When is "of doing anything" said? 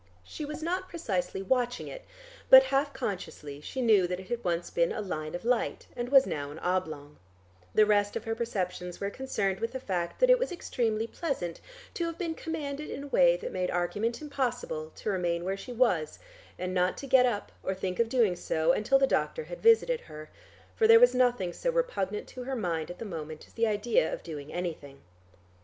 24.11-24.97